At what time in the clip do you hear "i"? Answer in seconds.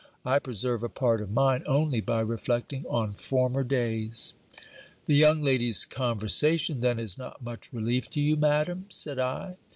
0.25-0.39, 9.19-9.57